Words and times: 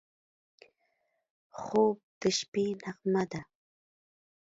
خوب 1.61 1.95
د 2.19 2.21
شپه 2.37 2.63
نغمه 2.83 3.23
ده 3.31 3.41